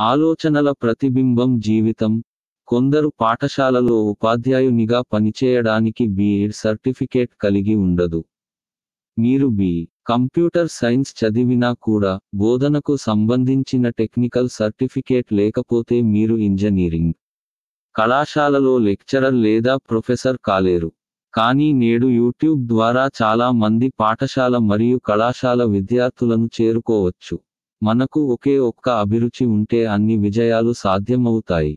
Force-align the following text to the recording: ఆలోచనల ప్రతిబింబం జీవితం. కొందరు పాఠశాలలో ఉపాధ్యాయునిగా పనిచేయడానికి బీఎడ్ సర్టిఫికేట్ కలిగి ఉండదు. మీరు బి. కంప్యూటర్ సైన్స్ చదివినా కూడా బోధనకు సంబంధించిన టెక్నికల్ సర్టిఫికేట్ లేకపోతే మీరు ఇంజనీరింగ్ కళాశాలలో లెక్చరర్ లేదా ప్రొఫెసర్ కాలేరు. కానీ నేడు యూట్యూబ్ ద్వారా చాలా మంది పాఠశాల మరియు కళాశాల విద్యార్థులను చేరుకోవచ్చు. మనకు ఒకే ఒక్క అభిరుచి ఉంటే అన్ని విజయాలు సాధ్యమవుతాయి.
ఆలోచనల 0.00 0.70
ప్రతిబింబం 0.70 1.60
జీవితం. 1.60 2.12
కొందరు 2.68 3.12
పాఠశాలలో 3.20 3.96
ఉపాధ్యాయునిగా 4.04 5.00
పనిచేయడానికి 5.12 6.06
బీఎడ్ 6.08 6.54
సర్టిఫికేట్ 6.54 7.30
కలిగి 7.40 7.74
ఉండదు. 7.74 8.24
మీరు 9.18 9.46
బి. 9.46 9.88
కంప్యూటర్ 10.06 10.68
సైన్స్ 10.68 11.12
చదివినా 11.20 11.72
కూడా 11.82 12.20
బోధనకు 12.34 12.96
సంబంధించిన 12.96 13.88
టెక్నికల్ 13.88 14.48
సర్టిఫికేట్ 14.48 15.32
లేకపోతే 15.32 15.98
మీరు 16.02 16.36
ఇంజనీరింగ్ 16.36 17.12
కళాశాలలో 17.94 18.78
లెక్చరర్ 18.78 19.34
లేదా 19.34 19.76
ప్రొఫెసర్ 19.76 20.40
కాలేరు. 20.44 20.90
కానీ 21.34 21.72
నేడు 21.72 22.06
యూట్యూబ్ 22.06 22.66
ద్వారా 22.66 23.06
చాలా 23.22 23.50
మంది 23.50 23.92
పాఠశాల 24.00 24.56
మరియు 24.58 24.98
కళాశాల 24.98 25.64
విద్యార్థులను 25.64 26.50
చేరుకోవచ్చు. 26.60 27.36
మనకు 27.82 28.20
ఒకే 28.30 28.54
ఒక్క 28.64 28.86
అభిరుచి 29.00 29.44
ఉంటే 29.52 29.80
అన్ని 29.86 30.16
విజయాలు 30.18 30.72
సాధ్యమవుతాయి. 30.80 31.74